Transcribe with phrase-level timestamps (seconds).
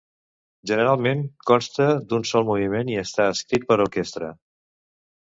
[0.71, 1.21] Generalment
[1.51, 4.37] consta d'un sol moviment i està escrit per a orquestra.